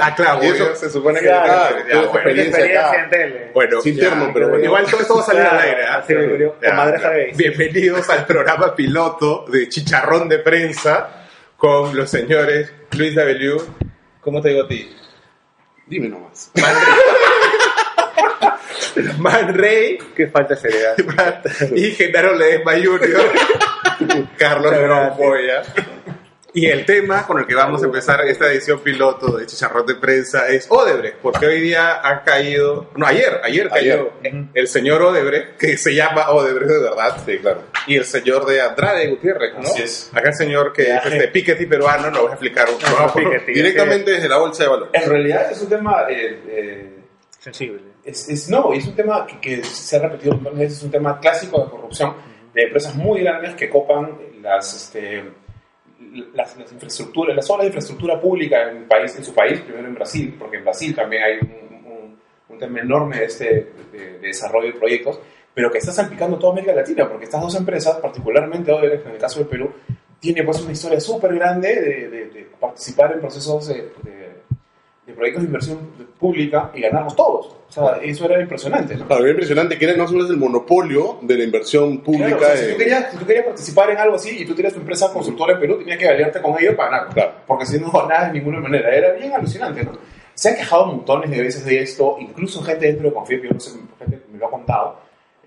Ah, 0.00 0.14
claro, 0.14 0.42
Y 0.42 0.46
eso 0.48 0.74
se 0.74 0.90
supone 0.90 1.20
que 1.20 1.26
Claro, 1.26 1.76
ya, 1.78 1.84
bueno. 1.96 2.04
experiencia 2.12 2.58
experiencia 2.64 3.04
en 3.04 3.10
tele. 3.10 3.50
Bueno, 3.54 3.78
Es 3.78 3.86
interno, 3.86 4.30
pero 4.32 4.48
bueno. 4.50 4.64
Igual 4.64 4.86
todo 4.86 5.00
esto 5.00 5.14
va 5.16 5.22
a 5.22 5.24
salir 5.24 5.42
al 5.42 5.58
aire, 5.60 5.84
¿ah? 5.86 5.96
así 5.98 6.14
me 6.14 6.26
murió. 6.26 6.56
Ya, 6.62 6.70
Comadre 6.70 7.30
ya. 7.32 7.36
Bienvenidos 7.36 8.08
al 8.10 8.26
programa 8.26 8.74
piloto 8.74 9.44
de 9.50 9.68
Chicharrón 9.68 10.28
de 10.28 10.38
Prensa 10.40 11.26
con 11.56 11.96
los 11.96 12.10
señores 12.10 12.72
Luis 12.96 13.14
W. 13.14 13.56
¿Cómo 14.20 14.40
te 14.42 14.50
digo 14.50 14.64
a 14.64 14.68
ti? 14.68 14.94
Dime 15.86 16.08
nomás. 16.08 16.50
Man 19.18 19.54
Rey 19.54 19.98
Qué 20.16 20.26
falta 20.28 20.54
de 20.54 20.60
seriedad. 20.60 20.96
y 21.74 21.90
Genaro 21.92 22.34
Ledesma 22.34 22.72
Jr. 22.72 24.28
Carlos. 24.38 24.76
Rompoya. 24.76 25.62
Y 26.54 26.66
el 26.66 26.86
tema 26.86 27.26
con 27.26 27.38
el 27.38 27.46
que 27.46 27.54
vamos 27.54 27.82
a 27.82 27.86
empezar 27.86 28.24
esta 28.26 28.50
edición 28.50 28.80
piloto 28.80 29.36
de 29.36 29.44
Chicharrón 29.46 29.84
de 29.84 29.96
Prensa 29.96 30.48
es 30.48 30.66
Odebrecht, 30.70 31.16
porque 31.18 31.46
hoy 31.46 31.60
día 31.60 32.00
ha 32.02 32.24
caído, 32.24 32.90
no, 32.96 33.06
ayer, 33.06 33.38
ayer 33.44 33.68
cayó 33.68 34.12
el 34.54 34.66
señor 34.66 35.02
Odebrecht, 35.02 35.58
que 35.58 35.76
se 35.76 35.94
llama 35.94 36.30
Odebrecht 36.30 36.70
de 36.70 36.78
verdad, 36.80 37.22
Sí, 37.24 37.36
claro. 37.38 37.62
y 37.86 37.96
el 37.96 38.04
señor 38.06 38.46
de 38.46 38.62
Andrade 38.62 39.08
Gutiérrez, 39.08 39.54
¿no? 39.54 39.60
Así 39.60 39.82
es. 39.82 40.10
Acá 40.14 40.30
el 40.30 40.34
señor 40.34 40.72
que 40.72 40.82
es 40.94 41.04
este 41.04 41.28
Piketty 41.28 41.66
peruano, 41.66 42.10
lo 42.10 42.22
voy 42.22 42.30
a 42.30 42.32
explicar 42.32 42.66
un 42.70 42.78
No. 42.80 43.12
Directamente 43.46 44.12
desde 44.12 44.28
la 44.28 44.38
bolsa 44.38 44.62
de 44.62 44.68
valores. 44.70 45.02
En 45.02 45.10
realidad 45.10 45.52
es 45.52 45.60
un 45.60 45.68
tema. 45.68 46.06
eh, 46.08 46.40
eh, 46.48 46.94
Sensible. 47.38 47.80
es, 48.04 48.26
es- 48.30 48.48
no, 48.48 48.72
es 48.72 48.86
un 48.86 48.96
tema 48.96 49.26
que, 49.26 49.38
que 49.38 49.62
se 49.64 49.96
ha 49.96 50.00
repetido 50.00 50.32
un 50.32 50.38
montón 50.42 50.58
de 50.58 50.64
veces. 50.64 50.78
Es 50.78 50.84
un 50.84 50.90
tema 50.90 51.20
clásico 51.20 51.62
de 51.62 51.70
corrupción 51.70 52.14
de 52.54 52.62
empresas 52.62 52.94
muy 52.94 53.20
grandes 53.20 53.54
que 53.54 53.68
copan 53.68 54.16
las, 54.42 54.74
este, 54.74 55.24
las, 56.34 56.56
las 56.56 56.72
infraestructuras, 56.72 57.34
las 57.36 57.48
obras 57.50 57.62
de 57.62 57.66
infraestructura 57.68 58.20
pública 58.20 58.70
en, 58.70 58.86
país, 58.86 59.16
en 59.16 59.24
su 59.24 59.34
país, 59.34 59.60
primero 59.60 59.86
en 59.88 59.94
Brasil, 59.94 60.36
porque 60.38 60.56
en 60.58 60.64
Brasil 60.64 60.94
también 60.94 61.22
hay 61.22 61.38
un, 61.40 62.58
tema 62.58 62.80
enorme 62.80 63.18
de, 63.18 63.24
este, 63.26 63.72
de, 63.92 64.18
de 64.18 64.18
desarrollo 64.18 64.72
de 64.72 64.78
proyectos, 64.78 65.20
pero 65.54 65.70
que 65.70 65.78
está 65.78 65.92
salpicando 65.92 66.36
toda 66.38 66.52
América 66.52 66.74
Latina, 66.74 67.08
porque 67.08 67.26
estas 67.26 67.40
dos 67.40 67.54
empresas, 67.54 67.98
particularmente 67.98 68.72
Odebrecht, 68.72 69.06
en 69.06 69.12
el 69.12 69.18
caso 69.18 69.38
de 69.38 69.44
Perú, 69.44 69.70
tiene 70.18 70.42
pues 70.42 70.60
una 70.62 70.72
historia 70.72 70.98
súper 70.98 71.34
grande 71.34 71.68
de, 71.80 72.08
de- 72.08 72.48
participar 72.58 73.12
en 73.12 73.20
procesos 73.20 73.68
de 73.68 73.92
proyectos 75.18 75.42
de 75.42 75.46
inversión 75.48 75.78
pública 76.18 76.70
y 76.74 76.80
ganamos 76.80 77.14
todos. 77.14 77.46
O 77.68 77.70
sea, 77.72 77.98
eso 78.02 78.24
era 78.24 78.40
impresionante. 78.40 78.96
¿no? 78.96 79.06
Claro, 79.06 79.22
era 79.24 79.32
impresionante 79.32 79.76
que 79.78 79.84
era 79.84 79.94
no 79.96 80.08
solo 80.08 80.24
es 80.24 80.30
el 80.30 80.38
monopolio 80.38 81.18
de 81.20 81.36
la 81.36 81.44
inversión 81.44 81.98
pública. 81.98 82.36
Claro, 82.38 82.54
o 82.54 82.56
sea, 82.56 82.56
si, 82.56 82.64
de- 82.64 82.72
tú 82.72 82.78
querías, 82.78 83.12
si 83.12 83.18
tú 83.18 83.26
querías 83.26 83.44
participar 83.44 83.90
en 83.90 83.98
algo 83.98 84.16
así 84.16 84.42
y 84.42 84.44
tú 84.46 84.54
tienes 84.54 84.72
tu 84.72 84.80
empresa 84.80 85.12
consultora 85.12 85.52
en 85.54 85.60
Perú, 85.60 85.78
tenías 85.78 85.98
que 85.98 86.08
aliarte 86.08 86.40
con 86.40 86.58
ellos 86.58 86.74
para 86.74 86.90
ganar. 86.90 87.14
Claro. 87.14 87.32
Porque 87.46 87.66
si 87.66 87.78
no 87.78 87.90
ganabas 87.92 88.32
de 88.32 88.38
ninguna 88.38 88.60
manera. 88.60 88.94
Era 88.94 89.12
bien 89.12 89.32
alucinante, 89.32 89.84
¿no? 89.84 89.92
Se 90.34 90.50
han 90.50 90.54
quejado 90.56 90.86
montones 90.86 91.30
de 91.30 91.42
veces 91.42 91.64
de 91.64 91.82
esto, 91.82 92.16
incluso 92.20 92.62
gente 92.62 92.86
dentro 92.86 93.08
de 93.08 93.12
Confío, 93.14 93.42
yo 93.42 93.50
no 93.50 93.58
sé, 93.58 93.76
gente 93.98 94.22
me 94.32 94.38
lo 94.38 94.46
ha 94.46 94.50
contado, 94.50 95.00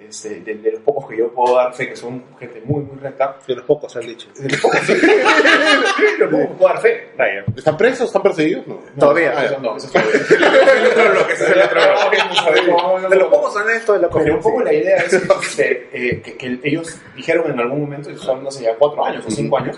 este, 0.08 0.42
de, 0.42 0.56
de 0.56 0.72
los 0.72 0.82
pocos 0.82 1.10
que 1.10 1.18
yo 1.18 1.32
puedo 1.32 1.56
dar 1.56 1.74
fe, 1.74 1.90
que 1.90 1.96
son 1.96 2.24
gente 2.40 2.62
muy, 2.66 2.84
muy 2.84 2.98
recta. 3.00 3.38
De 3.48 3.56
los 3.56 3.66
pocos 3.66 3.96
han 3.96 4.06
dicho. 4.06 4.30
De 4.38 4.50
los 4.50 4.60
pocos, 4.60 4.88
de 4.88 4.94
los 4.96 6.30
pocos 6.30 6.50
que 6.50 6.56
puedo 6.58 6.74
dar 6.74 6.82
fe. 6.82 7.10
Vaya. 7.18 7.44
¿Están 7.56 7.78
presos? 7.78 8.08
¿Están 8.08 8.24
perseguidos? 8.24 8.68
No. 8.68 8.80
Todavía. 9.00 9.32
No, 9.32 9.42
eso 9.42 9.60
no, 9.60 9.78
eso 9.78 9.88
es 9.88 9.94
todavía. 9.94 10.12
que 11.28 11.34
es 11.34 11.42
el 11.42 11.62
otro 11.62 11.78
bloque. 11.78 13.08
De 13.10 13.16
los 13.16 13.28
pocos 13.30 13.56
honestos 13.56 13.96
de 13.96 14.02
la 14.02 14.10
Pero 14.10 14.36
un 14.36 14.42
poco 14.42 14.62
la 14.62 14.74
idea 14.74 14.98
es 14.98 15.14
este, 15.14 15.90
eh, 15.94 16.22
que, 16.22 16.38
que 16.38 16.60
ellos 16.64 16.98
dijeron 17.16 17.52
en 17.52 17.60
algún 17.60 17.82
momento, 17.82 18.10
y 18.10 18.14
estoy 18.14 18.30
hablando 18.30 18.50
hace 18.50 18.64
ya 18.64 18.76
cuatro 18.76 19.06
años 19.06 19.26
o 19.26 19.32
cinco 19.32 19.58
años, 19.58 19.78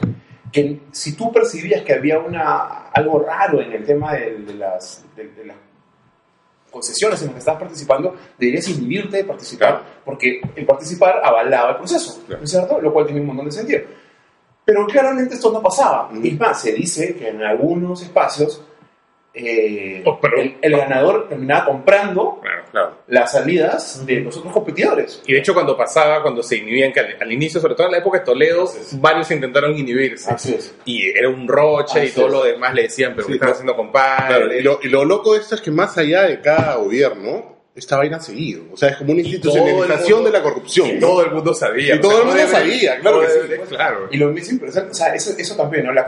que 0.51 0.79
si 0.91 1.15
tú 1.15 1.31
percibías 1.31 1.81
que 1.83 1.93
había 1.93 2.19
una, 2.19 2.89
algo 2.89 3.19
raro 3.19 3.61
en 3.61 3.73
el 3.73 3.83
tema 3.85 4.13
de, 4.13 4.37
de 4.37 4.53
las, 4.53 5.03
de, 5.15 5.29
de 5.29 5.45
las 5.45 5.57
concesiones 6.73 7.21
en 7.21 7.27
las 7.27 7.33
que 7.35 7.39
estabas 7.39 7.61
participando, 7.61 8.15
deberías 8.37 8.67
inhibirte 8.67 9.17
de 9.17 9.23
participar, 9.23 9.69
Claro. 9.69 9.85
porque 10.03 10.41
el 10.55 10.65
participar 10.65 11.21
avalaba 11.23 11.69
el 11.71 11.77
proceso, 11.77 12.21
Claro. 12.25 12.39
¿no 12.39 12.43
es 12.43 12.49
cierto? 12.51 12.81
Lo 12.81 12.91
cual 12.91 13.05
tiene 13.05 13.21
un 13.21 13.27
montón 13.27 13.45
de 13.45 13.51
sentido. 13.51 13.81
Pero 14.65 14.85
claramente 14.87 15.35
esto 15.35 15.51
no 15.51 15.61
pasaba. 15.61 16.09
Es 16.23 16.39
más, 16.39 16.61
se 16.61 16.71
dice 16.73 17.15
que 17.15 17.29
en 17.29 17.43
algunos 17.43 18.01
espacios 18.01 18.61
eh, 19.33 20.01
Oh, 20.05 20.19
pero- 20.19 20.39
el, 20.41 20.55
el 20.61 20.77
ganador 20.77 21.27
terminaba 21.29 21.65
comprando 21.65 22.39
Claro, 22.41 22.63
claro. 22.71 22.97
las 23.07 23.31
salidas 23.31 24.05
de 24.05 24.19
los 24.21 24.37
otros 24.37 24.53
competidores. 24.53 25.21
Y 25.25 25.33
de 25.33 25.39
hecho 25.39 25.53
cuando 25.53 25.75
pasaba, 25.77 26.21
cuando 26.21 26.43
se 26.43 26.57
inhibían, 26.57 26.91
que 26.93 26.99
al, 26.99 27.17
al 27.19 27.31
inicio, 27.31 27.59
sobre 27.59 27.75
todo 27.75 27.87
en 27.87 27.93
la 27.93 27.97
época 27.99 28.19
de 28.19 28.25
Toledo, 28.25 28.69
varios 28.93 29.31
intentaron 29.31 29.77
inhibirse. 29.77 30.31
Así 30.31 30.53
es. 30.53 30.75
Y 30.85 31.09
era 31.09 31.29
un 31.29 31.47
roche 31.47 32.05
y 32.05 32.09
todo 32.11 32.27
es. 32.27 32.31
lo 32.31 32.43
demás 32.43 32.73
le 32.73 32.83
decían, 32.83 33.13
pero 33.15 33.27
Sí, 33.27 33.31
¿qué 33.31 33.35
están 33.35 33.47
claro. 33.47 33.53
haciendo 33.53 33.75
compadre? 33.75 34.35
Claro, 34.35 34.53
y, 34.53 34.61
lo, 34.61 34.79
y 34.83 34.87
lo 34.89 35.05
loco 35.05 35.33
de 35.33 35.39
esto 35.39 35.55
es 35.55 35.61
que 35.61 35.71
más 35.71 35.97
allá 35.97 36.23
de 36.23 36.39
cada 36.41 36.75
gobierno, 36.75 37.52
esta 37.75 37.97
vaina 37.97 38.17
ha 38.17 38.19
seguido. 38.19 38.65
O 38.71 38.77
sea, 38.77 38.89
es 38.89 38.97
como 38.97 39.11
una 39.13 39.21
el 39.21 39.27
institucionalización 39.27 40.23
de 40.23 40.31
la 40.31 40.43
corrupción. 40.43 40.89
Y 40.89 40.93
¿no? 40.93 41.07
todo 41.07 41.25
el 41.25 41.31
mundo 41.31 41.53
sabía. 41.55 41.95
Y 41.95 42.01
todo 42.01 42.21
el 42.21 42.27
mundo 42.27 42.47
sabía, 42.47 42.99
claro 42.99 43.21
que 43.21 43.27
sí. 43.27 43.39
Odebrecht, 43.39 43.69
Claro. 43.69 44.07
Y 44.11 44.17
lo 44.17 44.29
mismo 44.29 44.53
interesante, 44.53 44.91
o 44.91 44.93
sea, 44.93 45.15
eso, 45.15 45.33
eso 45.37 45.55
también, 45.55 45.85
¿no? 45.85 45.91
La 45.91 46.05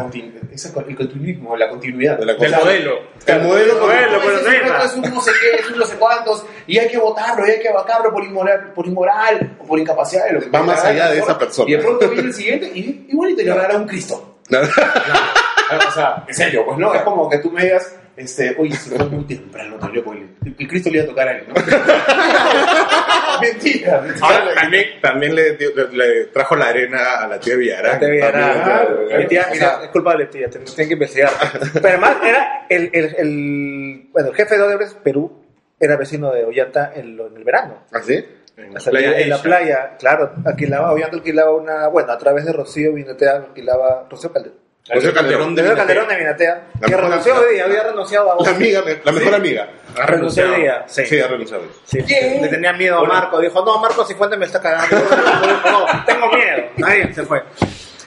esa, 0.52 0.72
el 0.88 0.96
continuismo, 0.96 1.58
la 1.58 1.68
continuidad. 1.68 2.20
De 2.20 2.26
la 2.26 2.36
Del 2.36 2.52
modelo. 2.52 3.00
El 3.26 3.42
modelo 3.42 3.80
modelo, 3.80 4.20
pero 4.24 4.38
es, 4.38 4.48
neta. 4.48 4.86
es 4.86 4.94
un 4.94 5.02
no 5.02 5.22
sé 5.22 5.32
qué, 5.42 5.62
es 5.62 5.70
un 5.72 5.80
no 5.80 5.86
sé 5.86 5.96
cuántos, 5.96 6.46
y 6.68 6.78
hay 6.78 6.88
que 6.88 7.00
votarlo, 7.00 7.48
y 7.48 7.52
hay 7.52 7.60
que 7.60 7.72
vacarlo 7.72 8.12
por 8.12 8.24
inmoral, 8.24 8.72
por 8.74 8.86
inmoral 8.86 9.58
o 9.60 9.66
por 9.66 9.80
incapacidad 9.80 10.28
de 10.28 10.34
lo 10.34 10.40
que 10.42 10.50
Va 10.50 10.62
más 10.62 10.84
allá 10.84 11.10
de 11.10 11.20
esa 11.20 11.38
persona. 11.38 11.70
Y 11.70 11.74
de 11.74 11.80
pronto 11.80 12.08
viene 12.10 12.28
el 12.28 12.34
siguiente 12.34 12.72
y 12.74 13.08
igualito 13.10 13.42
le 13.42 13.54
regala 13.54 13.78
un 13.78 13.88
Cristo. 13.88 14.38
O 15.66 15.92
sea, 15.92 16.24
en 16.28 16.36
serio, 16.36 16.64
pues 16.64 16.78
no, 16.78 16.94
es 16.94 17.02
como 17.02 17.28
que 17.28 17.40
tú 17.40 17.50
me 17.50 17.64
digas, 17.64 17.96
este, 18.18 18.56
oye, 18.58 18.76
si 18.76 18.90
fue 18.90 19.06
muy 19.06 19.26
temprano, 19.26 19.78
vez, 19.78 20.02
porque 20.04 20.22
el, 20.46 20.56
el 20.58 20.68
Cristo 20.68 20.90
le 20.90 20.98
iba 20.98 21.04
a 21.06 21.08
tocar 21.08 21.28
a 21.28 21.32
él, 21.38 21.44
¿no? 21.48 21.54
mentira, 23.42 24.02
mentira. 24.02 24.28
Ahora 24.28 24.54
también, 24.56 24.86
también 25.02 25.36
le, 25.36 25.54
dio- 25.58 25.72
le 25.92 26.26
trajo 26.26 26.56
la 26.56 26.68
arena 26.70 27.00
a 27.22 27.28
la 27.28 27.40
tía 27.40 27.56
Villarán. 27.56 28.00
Veía 28.00 28.32
También, 28.32 28.48
nada. 28.58 28.64
claro, 28.64 29.00
Mi 29.18 29.28
tía, 29.28 29.46
O 29.50 29.54
mira, 29.54 29.66
sea- 29.76 29.84
es 29.84 29.90
culpable, 29.90 30.26
tía, 30.28 30.50
tienen 30.50 30.74
que 30.76 30.94
investigar. 30.94 31.30
Pero 31.74 31.88
además 31.90 32.16
era 32.24 32.66
el, 32.70 32.90
el, 32.94 33.16
el, 33.18 34.10
bueno, 34.12 34.30
el 34.30 34.36
jefe 34.36 34.56
de 34.58 34.64
Odebrecht, 34.64 34.98
Perú, 34.98 35.42
era 35.80 35.98
vecino 35.98 36.32
de 36.32 36.46
Ollanta 36.46 36.94
en, 36.96 37.18
lo- 37.18 37.28
en 37.28 37.38
el 37.38 37.44
verano. 37.44 37.84
¿Así? 37.92 38.26
En 38.58 38.76
O 38.78 38.80
sea, 38.80 38.94
en 38.98 39.30
la 39.30 39.42
playa, 39.42 39.98
claro, 40.00 40.32
alquilaba, 40.46 40.94
Ollanta 40.94 41.18
alquilaba 41.18 41.54
una, 41.54 41.88
bueno, 41.90 42.12
a 42.14 42.18
través 42.18 42.46
de 42.46 42.54
Rocío 42.54 42.94
Vinatea 42.94 43.36
alquilaba, 43.36 44.08
Rocío 44.10 44.32
Calderón. 44.32 44.60
José 44.94 45.14
Calderón 45.14 45.56
de. 45.56 45.74
Calderón 45.74 46.08
de 46.08 46.16
Vinatea, 46.16 46.68
La 46.80 46.88
que 46.88 46.96
renunció 46.98 47.34
amiga. 47.34 47.48
hoy 47.50 47.56
día, 47.56 47.66
había 47.66 47.84
renunciado 47.84 48.32
a 48.32 48.44
La 48.44 48.50
amiga, 48.52 48.84
la 49.04 49.12
mejor 49.12 49.34
amiga. 49.36 49.70
Ha 49.98 50.06
Renunció 50.06 50.44
renunciado. 50.44 50.54
hoy 50.54 50.62
día, 50.62 50.84
sí. 50.88 51.06
Sí, 51.08 51.20
ha 51.20 51.28
renunciado. 51.28 51.64
Sí. 51.86 51.98
Le 52.08 52.48
tenía 52.50 52.74
miedo 52.74 53.00
a. 53.00 53.08
Marco. 53.08 53.40
Dijo, 53.40 53.66
no, 53.66 53.80
Marco 53.80 54.06
Cifuentes 54.06 54.38
me 54.38 54.46
está 54.46 54.62
cagando. 54.62 54.96
No, 55.66 55.86
tengo 56.06 56.28
miedo. 56.30 56.88
Ahí 56.88 57.14
se 57.14 57.24
fue. 57.24 57.42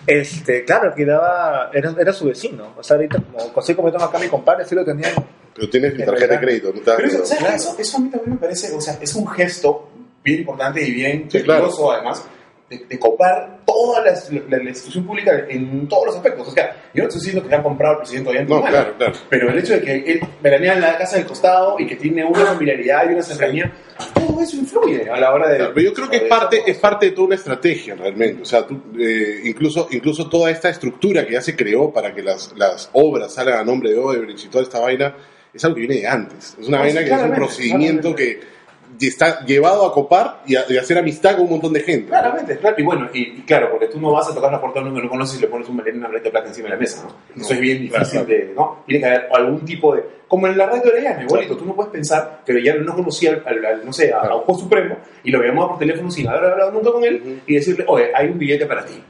Este, 0.07 0.65
claro, 0.65 0.95
que 0.95 1.05
daba, 1.05 1.71
era, 1.75 1.93
era 1.99 2.13
su 2.13 2.27
vecino. 2.27 2.75
O 2.77 2.83
sea, 2.83 2.97
ahorita, 2.97 3.19
como, 3.21 3.53
así 3.61 3.75
como 3.75 3.91
tengo 3.91 4.05
acá 4.05 4.19
mi 4.19 4.29
compadre, 4.29 4.65
sí 4.65 4.75
lo 4.75 4.85
tenía. 4.85 5.13
Pero 5.55 5.69
tienes 5.69 5.95
mi 5.95 6.05
tarjeta 6.05 6.35
de 6.35 6.41
crédito, 6.41 6.73
no 6.73 6.81
te 6.81 6.93
Pero 6.93 7.09
eso, 7.09 7.23
eso, 7.25 7.77
eso 7.79 7.97
a 7.97 8.01
mí 8.01 8.09
también 8.11 8.31
me 8.35 8.37
parece, 8.37 8.73
o 8.75 8.81
sea, 8.81 8.97
es 9.01 9.15
un 9.17 9.27
gesto 9.29 9.91
bien 10.23 10.41
importante 10.41 10.81
y 10.81 10.93
bien 10.93 11.29
Sí, 11.31 11.43
claro. 11.43 11.65
peligroso 11.65 11.93
además, 11.93 12.25
de, 12.71 12.79
de 12.89 12.99
copar 12.99 13.61
toda 13.65 14.05
la, 14.05 14.13
la- 14.49 14.59
la 14.63 14.69
institución 14.71 15.07
pública 15.07 15.47
en 15.49 15.89
todos 15.89 16.07
los 16.07 16.17
aspectos. 16.17 16.49
O 16.49 16.51
sea, 16.51 16.91
yo 16.95 17.03
no 17.03 17.09
estoy 17.09 17.21
diciendo 17.23 17.49
que 17.49 17.55
han 17.55 17.63
comprado 17.63 17.95
al 17.95 17.99
presidente 18.01 18.31
Ollanta 18.31 18.55
No, 18.55 18.65
claro, 18.65 18.95
claro. 18.99 19.13
pero 19.31 19.51
el 19.51 19.59
hecho 19.59 19.75
de 19.75 19.81
que 19.83 19.95
él 20.13 20.21
veranea 20.43 20.75
en 20.75 20.81
la 20.83 20.99
casa 20.99 21.17
del 21.17 21.27
costado 21.27 21.77
y 21.79 21.87
que 21.87 21.97
tiene 21.97 22.25
una 22.25 22.45
familiaridad 22.47 23.09
y 23.09 23.15
una 23.15 23.23
cercanía, 23.23 23.73
todo 24.15 24.41
eso 24.41 24.57
influye 24.57 25.09
a 25.11 25.17
la 25.19 25.33
hora 25.33 25.49
de... 25.49 25.57
Claro, 25.57 25.73
pero 25.75 25.87
yo 25.89 25.95
creo 25.95 26.11
que 26.11 26.17
es 26.17 26.23
parte, 26.25 26.63
es 26.67 26.77
parte 26.79 27.07
de 27.07 27.13
toda 27.13 27.27
una 27.29 27.37
estrategia 27.37 27.95
realmente. 27.95 28.43
O 28.43 28.45
sea, 28.45 28.67
tú, 28.67 28.81
eh, 28.99 29.41
incluso, 29.45 29.89
incluso 29.91 30.29
toda 30.29 30.51
esta 30.51 30.69
estructura 30.69 31.27
que 31.27 31.33
ya 31.33 31.41
se 31.41 31.57
creó 31.57 31.93
para 31.93 32.15
que 32.15 32.23
las, 32.23 32.53
las 32.57 32.91
obras 32.93 33.33
salgan 33.33 33.59
a 33.61 33.65
nombre 33.65 33.91
de 33.91 33.99
Odebrecht 33.99 34.45
y 34.45 34.49
toda 34.49 34.63
esta 34.65 34.79
vaina, 34.81 35.15
es 35.55 35.65
algo 35.65 35.77
que 35.77 35.81
viene 35.87 36.03
de 36.03 36.07
antes. 36.07 36.57
Es 36.61 36.69
una 36.69 36.81
vaina 36.81 37.01
sí, 37.01 37.07
que 37.07 37.15
es 37.15 37.23
un 37.23 37.33
procedimiento 37.35 38.15
que 38.15 38.58
está 39.01 39.45
llevado 39.45 39.87
a 39.87 39.93
copar 39.93 40.43
y 40.47 40.57
a, 40.57 40.65
y 40.69 40.77
hacer 40.77 40.99
amistad 40.99 41.33
con 41.37 41.45
un 41.45 41.51
montón 41.51 41.73
de 41.73 41.81
gente. 41.81 42.09
Claramente, 42.09 42.57
claro. 42.59 42.77
Y 42.79 42.83
bueno, 42.83 43.09
y, 43.13 43.21
y 43.39 43.43
claro, 43.43 43.71
porque 43.71 43.87
tú 43.87 44.01
no 44.01 44.13
vas 44.13 44.29
a 44.31 44.35
tocar 44.35 44.51
la 44.53 44.61
puerta 44.61 44.81
de 44.81 44.87
uno 44.87 44.95
que 44.97 45.03
no 45.03 45.09
conoces 45.11 45.39
y 45.39 45.43
le 45.43 45.49
pones 45.49 45.69
un 45.69 45.77
melén 45.77 45.99
una 45.99 46.09
de 46.09 46.21
plata 46.31 46.49
encima 46.49 46.69
de 46.69 46.75
la 46.75 46.81
mesa, 46.81 47.05
¿no? 47.07 47.43
Eso 47.43 47.55
es 47.55 47.61
bien 47.61 47.81
difícil 47.83 48.27
de, 48.27 48.53
¿no? 48.57 48.83
Tiene 48.87 49.01
que 49.01 49.07
haber 49.07 49.29
algún 49.33 49.65
tipo 49.65 49.95
de... 49.95 50.05
Como 50.29 50.47
en 50.47 50.59
la 50.59 50.67
radio 50.67 50.83
de 50.83 50.89
Orellana, 50.91 51.23
igualito, 51.23 51.57
tú 51.57 51.65
no 51.65 51.75
puedes 51.75 51.91
pensar 51.91 52.43
que 52.45 52.53
Orellana 52.53 52.83
no 52.83 52.95
conocía 52.95 53.31
al, 53.31 53.43
al- 53.47 53.65
al, 53.65 53.87
no 53.87 53.93
sé, 53.93 54.13
a, 54.13 54.19
a 54.21 54.35
un 54.37 54.43
juez 54.43 54.59
supremo 54.59 54.97
y 55.25 55.31
lo 55.31 55.43
llamaba 55.43 55.69
por 55.71 55.79
teléfono 55.79 56.11
sin 56.11 56.29
haber 56.29 56.45
hablado 56.53 56.73
nunca 56.73 56.93
con 56.93 57.03
él 57.05 57.41
y 57.47 57.55
decirle, 57.55 57.85
oye, 57.89 58.11
hay 58.15 58.29
un 58.29 58.39
billete 58.39 58.67
para 58.67 58.85
ti. 58.85 59.03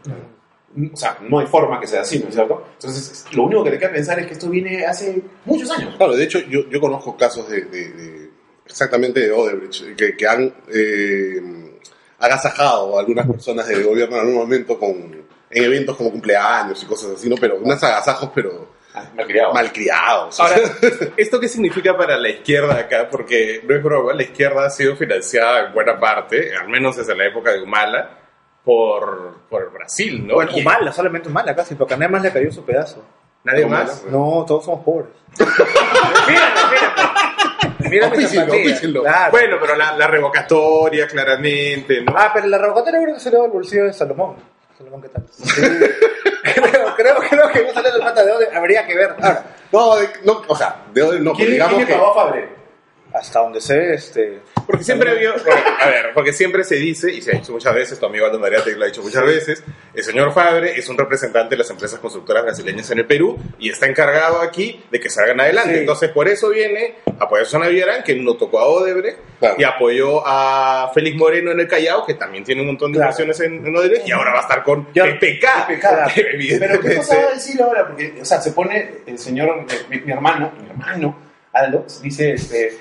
O 0.92 0.96
sea, 0.96 1.16
no 1.28 1.40
hay 1.40 1.46
forma 1.46 1.80
que 1.80 1.86
sea 1.88 2.02
así, 2.02 2.20
¿no 2.20 2.28
es 2.28 2.34
cierto? 2.34 2.62
Entonces, 2.74 3.24
lo 3.32 3.44
único 3.44 3.64
que 3.64 3.70
te 3.72 3.78
queda 3.78 3.90
pensar 3.90 4.18
es 4.20 4.26
que 4.26 4.34
esto 4.34 4.48
viene 4.48 4.84
hace 4.86 5.20
muchos 5.44 5.70
años. 5.72 5.96
Claro, 5.96 6.14
de 6.14 6.22
hecho, 6.22 6.38
yo, 6.40 6.68
yo 6.70 6.80
conozco 6.80 7.16
casos 7.16 7.48
de, 7.48 7.62
de- 7.62 7.88
de- 7.92 8.27
exactamente 8.68 9.20
de 9.20 9.32
Odebrecht, 9.32 9.96
que, 9.96 10.16
que 10.16 10.26
han 10.28 10.54
eh, 10.72 11.80
agasajado 12.18 12.96
a 12.96 13.00
algunas 13.00 13.26
personas 13.26 13.66
del 13.68 13.84
gobierno 13.84 14.16
en 14.16 14.20
algún 14.22 14.36
momento 14.36 14.78
con, 14.78 14.96
en 15.50 15.64
eventos 15.64 15.96
como 15.96 16.10
cumpleaños 16.10 16.82
y 16.82 16.86
cosas 16.86 17.12
así, 17.16 17.28
¿no? 17.28 17.36
Pero 17.36 17.56
unos 17.56 17.82
agasajos, 17.82 18.30
pero 18.34 18.76
Ah, 18.94 19.04
malcriado. 19.14 19.52
malcriados. 19.52 20.40
Ahora, 20.40 20.56
¿esto 21.16 21.38
qué 21.38 21.46
significa 21.46 21.96
para 21.96 22.16
la 22.16 22.30
izquierda 22.30 22.74
acá? 22.78 23.08
Porque 23.10 23.60
no 23.68 23.74
es 23.76 23.82
broma, 23.82 24.14
la 24.14 24.22
izquierda 24.22 24.64
ha 24.66 24.70
sido 24.70 24.96
financiada 24.96 25.66
en 25.66 25.74
buena 25.74 26.00
parte, 26.00 26.56
al 26.56 26.68
menos 26.68 26.96
desde 26.96 27.14
la 27.14 27.26
época 27.26 27.52
de 27.52 27.62
Humala, 27.62 28.18
por, 28.64 29.40
por 29.50 29.70
Brasil, 29.72 30.26
¿no? 30.26 30.34
Bueno, 30.34 30.52
Humala, 30.56 30.90
solamente 30.92 31.28
Humala 31.28 31.54
casi, 31.54 31.74
porque 31.74 31.94
a 31.94 31.96
nadie 31.98 32.12
más 32.12 32.22
le 32.22 32.32
cayó 32.32 32.50
su 32.50 32.64
pedazo. 32.64 33.04
Nadie 33.44 33.66
Humala. 33.66 33.84
más. 33.84 34.04
No, 34.10 34.44
todos 34.48 34.64
somos 34.64 34.82
pobres. 34.84 35.10
mírame, 35.38 36.60
mírame. 36.72 37.07
Mírame 37.90 38.16
mi. 38.16 38.74
Claro. 39.02 39.30
Bueno, 39.30 39.56
pero 39.60 39.76
la, 39.76 39.92
la 39.96 40.06
revocatoria, 40.06 41.06
claramente, 41.06 42.02
¿no? 42.02 42.14
Ah, 42.16 42.30
pero 42.34 42.46
la 42.46 42.58
revocatoria 42.58 43.00
creo 43.02 43.14
que 43.14 43.20
salió 43.20 43.42
del 43.42 43.50
bolsillo 43.50 43.84
de 43.84 43.92
Salomón. 43.92 44.36
Salomón, 44.76 45.02
¿qué 45.02 45.08
tal? 45.08 45.24
creo, 46.54 46.94
creo, 46.96 47.16
creo 47.28 47.48
que 47.50 47.62
no 47.64 47.72
salió 47.74 47.92
del 47.92 48.02
mata 48.02 48.24
de 48.24 48.30
dónde. 48.32 48.48
Habría 48.56 48.86
que 48.86 48.94
ver. 48.94 49.10
Ahora, 49.20 49.44
No, 49.72 49.96
de- 49.96 50.08
no, 50.24 50.42
o 50.46 50.56
sea, 50.56 50.76
de 50.92 51.02
Odebrecht 51.02 51.24
no, 51.24 51.32
¿Quién, 51.34 51.50
digamos 51.50 51.74
quién 51.74 51.86
le 51.88 51.92
que... 51.94 51.98
pagó 51.98 52.10
a 52.10 52.14
Fabre? 52.26 52.48
hasta 53.14 53.40
donde 53.40 53.60
sé, 53.60 53.94
este. 53.94 54.40
Porque 54.68 54.84
siempre 54.84 55.10
había, 55.10 55.32
bueno, 55.32 55.62
a 55.80 55.86
ver, 55.88 56.10
porque 56.12 56.32
siempre 56.34 56.62
se 56.62 56.74
dice, 56.76 57.10
y 57.10 57.22
se 57.22 57.30
ha 57.34 57.38
dicho 57.38 57.52
muchas 57.52 57.74
veces, 57.74 57.98
tu 57.98 58.04
amigo 58.04 58.26
Aldo 58.26 58.38
Mariate 58.38 58.76
lo 58.76 58.84
ha 58.84 58.86
dicho 58.86 59.00
muchas 59.02 59.24
veces, 59.24 59.64
el 59.94 60.04
señor 60.04 60.30
Fabre 60.34 60.78
es 60.78 60.88
un 60.90 60.98
representante 60.98 61.54
de 61.54 61.58
las 61.60 61.70
empresas 61.70 61.98
constructoras 62.00 62.42
brasileñas 62.44 62.90
en 62.90 62.98
el 62.98 63.06
Perú 63.06 63.38
y 63.58 63.70
está 63.70 63.86
encargado 63.86 64.42
aquí 64.42 64.84
de 64.90 65.00
que 65.00 65.08
salgan 65.08 65.40
adelante. 65.40 65.72
Sí. 65.72 65.80
Entonces, 65.80 66.10
por 66.10 66.28
eso 66.28 66.50
viene 66.50 66.96
a 67.18 67.24
apoyar 67.24 67.42
a 67.42 67.44
Susana 67.46 67.68
Villarán, 67.68 68.02
que 68.04 68.14
no 68.14 68.34
tocó 68.36 68.58
a 68.60 68.66
Odebrecht, 68.66 69.18
Claro. 69.38 69.54
y 69.58 69.64
apoyó 69.64 70.22
a 70.26 70.90
Félix 70.92 71.16
Moreno 71.16 71.50
en 71.52 71.60
el 71.60 71.66
Callao, 71.68 72.04
que 72.04 72.12
también 72.14 72.44
tiene 72.44 72.60
un 72.60 72.66
montón 72.66 72.92
de 72.92 72.98
Claro. 72.98 73.12
inversiones 73.12 73.40
en, 73.40 73.66
en 73.66 73.74
Odebrecht, 73.74 74.06
y 74.06 74.10
ahora 74.12 74.32
va 74.32 74.40
a 74.40 74.42
estar 74.42 74.62
con 74.64 74.86
Ya- 74.92 75.04
PPK. 75.04 75.66
PPK. 75.68 76.58
Pero. 76.58 76.80
¿qué 76.80 76.96
cosa 76.96 77.16
va 77.16 77.28
a 77.30 77.34
decir 77.34 77.62
ahora? 77.62 77.86
Porque, 77.86 78.18
o 78.20 78.24
sea, 78.26 78.38
se 78.42 78.52
pone 78.52 78.96
el 79.06 79.18
señor, 79.18 79.64
mi, 79.88 80.00
mi 80.00 80.12
hermano, 80.12 80.52
mi 80.60 80.68
hermano, 80.68 81.18
Aldo, 81.54 81.86
dice 82.02 82.32
este, 82.34 82.76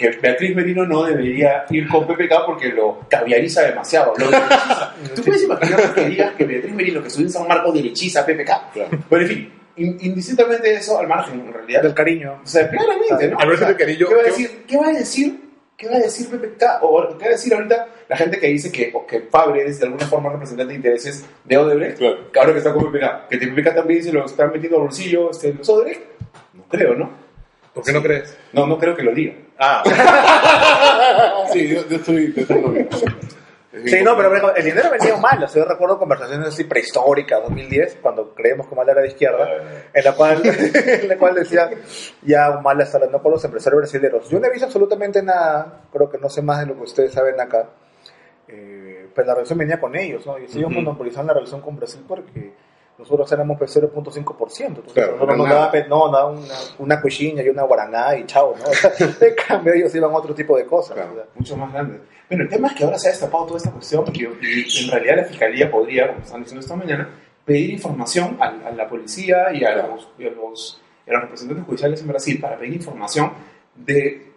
que 0.00 0.10
Beatriz 0.18 0.56
Merino 0.56 0.86
no 0.86 1.04
debería 1.04 1.64
ir 1.70 1.86
con 1.88 2.06
PPK 2.06 2.46
porque 2.46 2.68
lo 2.70 3.00
caviariza 3.08 3.62
demasiado, 3.62 4.14
lo 4.16 4.26
derechiza. 4.30 4.94
¿Tú 5.14 5.22
puedes 5.22 5.42
imaginar 5.44 5.94
que 5.94 6.04
digas 6.06 6.32
que 6.36 6.44
Beatriz 6.44 6.74
Merino, 6.74 7.02
que 7.02 7.08
estudia 7.08 7.26
en 7.26 7.32
San 7.32 7.46
Marcos, 7.46 7.74
derechiza 7.74 8.20
a 8.22 8.26
PPK? 8.26 8.72
Claro. 8.72 8.98
Pero 9.10 9.22
en 9.22 9.28
fin, 9.28 9.52
in- 9.76 9.98
indistintamente 10.00 10.68
de 10.68 10.76
eso, 10.76 10.98
al 10.98 11.06
margen, 11.06 11.40
en 11.40 11.52
realidad. 11.52 11.82
Del 11.82 11.94
cariño. 11.94 12.40
O 12.42 12.46
sea, 12.46 12.68
claramente, 12.70 13.28
¿no? 13.28 13.38
Al 13.38 13.46
margen 13.48 13.68
del 13.68 13.76
cariño, 13.76 14.06
¿qué 14.08 14.14
va 14.14 14.20
a 14.20 14.24
¿qué- 14.24 14.30
decir? 14.30 14.64
¿Qué 14.66 14.76
va 14.78 14.86
a 14.86 14.92
decir? 14.92 15.50
¿Qué 15.76 15.88
va 15.88 15.96
a 15.96 16.00
decir 16.00 16.28
PPK? 16.28 16.62
O 16.82 17.08
qué 17.16 17.24
va 17.24 17.26
a 17.26 17.30
decir 17.30 17.54
ahorita 17.54 17.88
la 18.08 18.16
gente 18.16 18.38
que 18.38 18.46
dice 18.48 18.70
que, 18.72 18.90
o 18.94 19.06
que 19.06 19.20
Fabre 19.20 19.64
es 19.66 19.78
de 19.80 19.86
alguna 19.86 20.06
forma 20.06 20.30
representante 20.30 20.72
de 20.72 20.76
intereses 20.76 21.24
de 21.44 21.56
Odebrecht? 21.56 21.98
Claro. 21.98 22.30
Que 22.32 22.38
ahora 22.38 22.52
que 22.52 22.58
está 22.58 22.72
con 22.72 22.90
PPK. 22.92 23.28
Que 23.30 23.38
PPK 23.38 23.74
también 23.74 24.02
se 24.02 24.12
lo 24.12 24.24
están 24.26 24.50
metiendo 24.52 24.76
al 24.78 24.82
bolsillo 24.84 25.30
este, 25.30 25.54
los 25.54 25.68
Odebrecht. 25.68 26.02
No 26.54 26.64
creo, 26.68 26.94
¿no? 26.94 27.10
¿Por 27.72 27.84
qué 27.84 27.92
no 27.92 28.02
crees? 28.02 28.36
No, 28.52 28.66
no 28.66 28.78
creo 28.78 28.94
que 28.96 29.02
lo 29.04 29.14
diga. 29.14 29.32
Ah, 29.60 29.82
Sí, 31.52 31.68
yo, 31.68 31.86
yo 31.88 31.96
estoy... 31.96 32.32
Yo 32.32 32.42
estoy. 32.42 32.88
Sí, 33.86 34.02
no, 34.02 34.16
pero 34.16 34.28
por 34.30 34.36
ejemplo, 34.38 34.56
el 34.56 34.64
dinero 34.64 34.90
venía 34.90 35.16
mal. 35.16 35.42
O 35.44 35.48
sea, 35.48 35.62
yo 35.62 35.68
recuerdo 35.68 35.96
conversaciones 35.98 36.48
así 36.48 36.64
prehistóricas, 36.64 37.40
2010, 37.42 37.98
cuando 38.02 38.34
creemos 38.34 38.66
que 38.66 38.74
Humala 38.74 38.92
era 38.92 39.00
de 39.02 39.08
izquierda, 39.08 39.48
en 39.94 40.04
la 40.04 40.12
cual, 40.14 40.42
en 40.74 41.08
la 41.08 41.16
cual 41.16 41.34
decía, 41.36 41.70
ya 42.22 42.50
Humala 42.58 42.82
está 42.82 42.96
hablando 42.96 43.22
con 43.22 43.30
los 43.30 43.44
empresarios 43.44 43.78
brasileños. 43.82 44.28
Yo 44.28 44.40
no 44.40 44.46
he 44.46 44.50
visto 44.50 44.66
absolutamente 44.66 45.22
nada, 45.22 45.82
creo 45.92 46.10
que 46.10 46.18
no 46.18 46.28
sé 46.28 46.42
más 46.42 46.58
de 46.60 46.66
lo 46.66 46.74
que 46.74 46.82
ustedes 46.82 47.12
saben 47.12 47.40
acá, 47.40 47.68
eh, 48.48 49.08
pero 49.14 49.28
la 49.28 49.34
relación 49.34 49.58
venía 49.60 49.78
con 49.78 49.94
ellos, 49.94 50.26
¿no? 50.26 50.36
Y 50.38 50.42
ellos 50.44 50.56
Ujú. 50.64 50.70
monopolizaron 50.70 51.28
la 51.28 51.34
relación 51.34 51.60
con 51.60 51.76
Brasil 51.76 52.04
porque 52.08 52.52
nosotros 53.00 53.30
éramos 53.32 53.58
pues, 53.58 53.76
0.5%. 53.76 54.66
Entonces, 54.66 54.92
Claro, 54.92 55.12
nosotros 55.14 55.36
nos 55.38 55.48
nada. 55.48 55.70
daba, 55.72 55.86
no, 55.88 56.08
daba 56.10 56.30
una, 56.30 56.54
una 56.78 57.00
cochina 57.00 57.42
y 57.42 57.48
una 57.48 57.62
guaraná 57.64 58.16
y 58.16 58.24
chao, 58.26 58.54
¿no? 58.58 58.64
O 58.70 58.72
sea, 58.74 58.92
en 59.00 59.34
cambio, 59.48 59.72
ellos 59.74 59.94
iban 59.94 60.10
a 60.12 60.16
otro 60.16 60.34
tipo 60.34 60.56
de 60.56 60.64
cosas. 60.66 60.94
Claro. 60.96 61.12
o 61.12 61.14
sea. 61.16 61.24
Mucho 61.34 61.56
más 61.56 61.72
grande. 61.72 62.00
Bueno, 62.28 62.44
el 62.44 62.48
tema 62.50 62.68
es 62.68 62.74
que 62.74 62.84
ahora 62.84 62.98
se 62.98 63.08
ha 63.08 63.10
destapado 63.10 63.46
toda 63.46 63.56
esta 63.58 63.70
cuestión 63.72 64.04
y, 64.12 64.22
y 64.24 64.84
en 64.84 64.90
realidad 64.92 65.16
la 65.16 65.24
fiscalía 65.24 65.70
podría, 65.70 66.06
como 66.08 66.20
están 66.20 66.40
diciendo 66.40 66.60
esta 66.60 66.76
mañana, 66.76 67.08
pedir 67.44 67.70
información 67.70 68.36
a, 68.40 68.68
a 68.68 68.70
la 68.70 68.88
policía 68.88 69.52
y 69.52 69.64
a, 69.64 69.74
los, 69.74 70.08
y 70.18 70.26
a 70.28 70.30
los- 70.30 70.80
y 71.06 71.10
a 71.10 71.14
los 71.14 71.22
representantes 71.22 71.66
judiciales 71.66 72.00
en 72.02 72.06
Brasil 72.08 72.38
para 72.40 72.56
pedir 72.56 72.74
información 72.74 73.32
de 73.74 74.30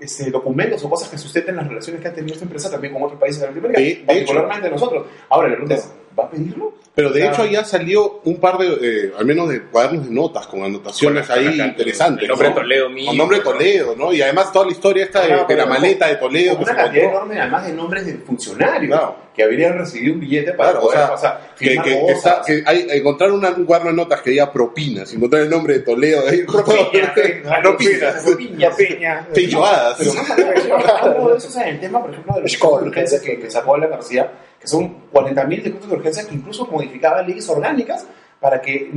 este, 0.00 0.30
documentos 0.30 0.82
o 0.84 0.90
cosas 0.90 1.08
que 1.08 1.16
sustenten 1.16 1.56
las 1.56 1.68
relaciones 1.68 2.02
que 2.02 2.08
ha 2.08 2.12
tenido 2.12 2.34
esta 2.34 2.44
empresa 2.44 2.70
también 2.70 2.92
con 2.92 3.02
otros 3.04 3.20
países 3.20 3.40
de 3.40 3.46
Latinoamérica, 3.48 3.80
De- 3.80 3.94
de 4.00 4.04
particularmente 4.04 4.70
nosotros. 4.70 5.06
Ahora, 5.28 5.48
la 5.48 5.54
pregunta 5.54 5.74
es, 5.76 5.92
¿va 6.18 6.24
a 6.24 6.30
pedirlo? 6.30 6.74
Pero 6.94 7.10
de 7.10 7.24
Ah. 7.24 7.30
hecho 7.30 7.44
ya 7.44 7.62
salió 7.62 8.20
un 8.24 8.40
par 8.40 8.56
de, 8.56 8.68
eh, 8.80 9.12
al 9.18 9.26
menos 9.26 9.50
de 9.50 9.60
cuadernos 9.64 10.06
de 10.08 10.14
notas 10.14 10.46
con 10.46 10.62
anotaciones 10.62 11.26
Con 11.26 11.38
ahí 11.38 11.46
acá, 11.60 11.66
interesantes. 11.66 12.22
el 12.22 12.28
nombre 12.30 12.48
¿no? 12.48 12.54
de 12.54 12.60
Toledo 12.62 12.88
mismo, 12.90 13.10
Con 13.10 13.16
nombre 13.18 13.38
de 13.38 13.44
¿no? 13.44 13.50
Toledo, 13.50 13.94
¿no? 13.96 14.12
Y 14.14 14.22
además 14.22 14.50
toda 14.52 14.64
la 14.64 14.72
historia 14.72 15.04
esta 15.04 15.20
de, 15.20 15.26
Claro, 15.28 15.44
de 15.46 15.54
la 15.56 15.64
pero- 15.64 15.74
maleta 15.74 16.06
de 16.08 16.16
Toledo 16.16 16.56
que 16.56 16.62
una 16.64 16.72
se 16.72 16.76
cantidad 16.78 17.04
encontró. 17.04 17.18
enorme 17.26 17.40
además 17.40 17.66
de 17.66 17.72
nombres 17.74 18.06
de 18.06 18.14
funcionarios 18.14 18.96
Claro. 18.96 19.16
que 19.36 19.42
habrían 19.42 19.76
recibido 19.76 20.14
un 20.14 20.20
billete 20.20 20.52
para 20.54 20.70
Claro, 20.70 20.78
o 20.78 20.82
poder 20.86 20.98
sea, 21.00 21.08
pasar, 21.10 21.50
que, 21.58 21.82
que, 21.82 22.06
está- 22.10 22.40
que 22.46 22.62
hay, 22.64 22.86
encontrar 22.92 23.30
una- 23.32 23.50
un 23.50 23.66
cuaderno 23.66 23.90
de 23.90 23.96
notas 23.98 24.22
que 24.22 24.30
diga 24.30 24.50
propinas, 24.50 25.12
encontrar 25.12 25.42
el 25.42 25.50
nombre 25.50 25.74
de 25.74 25.80
Toledo, 25.80 26.22
ahí, 26.26 26.44
Propiña, 26.44 27.12
Ah, 27.46 27.58
propinas, 27.62 28.22
propiñas. 28.24 28.74
Propiña. 28.74 29.28
pinchoadas. 29.34 29.96
Pero 29.98 30.14
más 30.14 30.30
allá 30.30 30.50
de 30.52 31.36
eso, 31.36 31.60
el 31.62 31.80
tema, 31.80 32.00
por 32.00 32.10
ejemplo, 32.10 32.34
de 32.36 32.40
los 32.40 33.10
de 33.10 33.20
que, 33.20 33.38
que 33.38 33.50
sacó 33.50 33.76
la 33.76 33.86
García, 33.88 34.32
que 34.66 34.70
son 34.70 34.96
40.000 35.12 35.62
decretos 35.62 35.88
de 35.88 35.94
urgencia 35.94 36.26
que 36.26 36.34
incluso 36.34 36.66
modificaban 36.66 37.24
leyes 37.24 37.48
orgánicas 37.48 38.04
para 38.40 38.60
que 38.60 38.90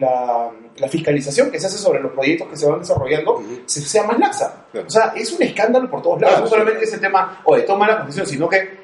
la, 0.00 0.50
la 0.76 0.88
fiscalización 0.88 1.50
que 1.50 1.60
se 1.60 1.68
hace 1.68 1.78
sobre 1.78 2.00
los 2.00 2.12
proyectos 2.12 2.48
que 2.48 2.56
se 2.56 2.68
van 2.68 2.80
desarrollando 2.80 3.40
sea 3.66 4.02
más 4.02 4.18
laxa. 4.18 4.66
Claro. 4.72 4.86
O 4.86 4.90
sea, 4.90 5.12
es 5.16 5.32
un 5.32 5.42
escándalo 5.42 5.88
por 5.88 6.02
todos 6.02 6.20
lados. 6.20 6.34
Claro, 6.34 6.44
no 6.44 6.50
solamente 6.50 6.84
es 6.84 6.92
el 6.92 7.00
tema, 7.00 7.40
o 7.44 7.54
de 7.54 7.62
toma 7.62 7.86
la 7.86 8.00
posición, 8.00 8.26
sino 8.26 8.48
que 8.48 8.77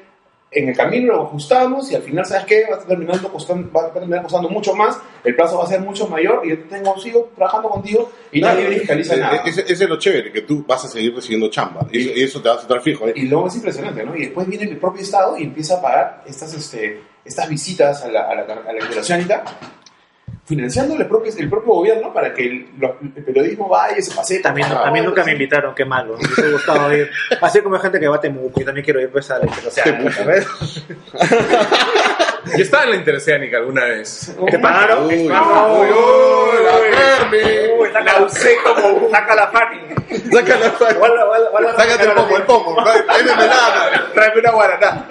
en 0.55 0.69
el 0.69 0.75
camino 0.75 1.13
lo 1.13 1.23
ajustamos 1.23 1.91
y 1.91 1.95
al 1.95 2.01
final, 2.01 2.25
¿sabes 2.25 2.45
qué? 2.45 2.65
Va 2.71 2.77
a, 2.77 2.79
terminando 2.79 3.31
costando, 3.31 3.69
va 3.71 3.87
a 3.87 3.93
terminar 3.93 4.23
costando 4.23 4.49
mucho 4.49 4.73
más, 4.73 4.97
el 5.23 5.35
plazo 5.35 5.57
va 5.57 5.65
a 5.65 5.67
ser 5.67 5.81
mucho 5.81 6.07
mayor 6.07 6.41
y 6.45 6.49
yo 6.49 6.59
tengo, 6.63 6.97
sigo 6.99 7.31
trabajando 7.35 7.69
contigo 7.69 8.11
y 8.31 8.39
Claro, 8.39 8.61
nadie 8.61 8.79
fiscaliza 8.79 9.15
nada. 9.17 9.43
Ese, 9.45 9.61
ese 9.61 9.83
es 9.83 9.89
lo 9.89 9.99
chévere, 9.99 10.31
que 10.31 10.41
tú 10.41 10.63
vas 10.65 10.85
a 10.85 10.87
seguir 10.87 11.13
recibiendo 11.13 11.49
chamba. 11.49 11.85
Y, 11.91 12.09
y 12.09 12.23
eso 12.23 12.41
te 12.41 12.49
vas 12.49 12.59
a 12.59 12.61
estar 12.61 12.81
fijo. 12.81 13.07
¿eh? 13.07 13.13
Y 13.15 13.23
luego 13.23 13.47
es 13.47 13.55
impresionante, 13.55 14.03
¿no? 14.03 14.15
Y 14.15 14.21
después 14.21 14.47
viene 14.47 14.63
el 14.63 14.77
propio 14.77 15.01
Estado 15.01 15.37
y 15.37 15.43
empieza 15.43 15.77
a 15.77 15.81
pagar 15.81 16.23
estas, 16.25 16.53
este, 16.53 17.01
estas 17.25 17.49
visitas 17.49 18.03
a 18.03 18.07
la, 18.07 18.21
a 18.21 18.35
la, 18.35 18.41
a 18.41 18.73
la 18.73 18.79
interoceánica, 18.81 19.43
financiando 20.45 20.95
el 20.95 21.07
propio, 21.07 21.31
el 21.37 21.49
propio 21.49 21.73
gobierno 21.73 22.13
para 22.13 22.31
que 22.33 22.43
el, 22.45 22.67
lo- 22.79 22.97
el 23.01 23.23
periodismo 23.23 23.67
vaya 23.67 23.97
y 23.97 24.01
se 24.01 24.15
pase. 24.15 24.39
También, 24.39 24.67
a 24.71 24.91
mí 24.91 25.01
nunca 25.01 25.23
me 25.23 25.31
invitaron, 25.33 25.73
qué 25.73 25.85
malo. 25.85 26.17
Me 26.17 26.25
hubiese 26.25 26.51
gustado 26.51 26.93
ir. 26.95 27.09
Así 27.41 27.61
como 27.61 27.75
hay 27.75 27.81
gente 27.81 27.99
que 27.99 28.07
va 28.07 28.17
a 28.17 28.21
Temuco, 28.21 28.59
yo 28.59 28.65
también 28.65 28.85
quiero 28.85 29.01
ir 29.01 29.09
pues 29.09 29.29
a 29.31 29.39
la 29.39 29.45
Interoceánica, 29.45 30.11
¿sabes? 30.11 30.47
yo 32.57 32.63
estaba 32.63 32.83
en 32.83 32.89
la 32.91 32.95
Interoceánica 32.97 33.57
alguna 33.57 33.85
vez. 33.85 34.35
¿Te 34.49 34.59
pagaron? 34.59 35.05
Uy, 35.07 35.15
uy, 35.15 35.29
uy, 35.29 35.31
la. 37.31 37.75
Uy, 37.79 37.89
saca- 37.91 38.03
La 38.19 38.21
usé 38.25 38.55
como- 38.63 39.09
Saca 39.09 39.35
la 39.35 39.47
Fanny. 39.47 39.79
Saca 40.31 40.57
la- 40.59 40.93
guarda- 40.93 41.75
Sácate 41.75 42.03
el 42.05 42.11
pomo, 42.13 42.37
el 42.37 42.43
pomo. 42.43 42.77
Tráeme 44.13 44.39
una 44.41 44.51
guaraná. 44.51 45.07